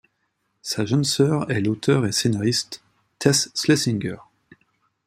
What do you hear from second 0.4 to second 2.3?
Sa jeune sœur est l'auteur et